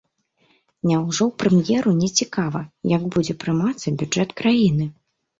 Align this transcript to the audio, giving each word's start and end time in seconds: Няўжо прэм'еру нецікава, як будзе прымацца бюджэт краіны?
Няўжо 0.91 1.25
прэм'еру 1.41 1.91
нецікава, 2.03 2.61
як 2.93 3.03
будзе 3.15 3.35
прымацца 3.43 3.93
бюджэт 3.99 4.33
краіны? 4.41 4.89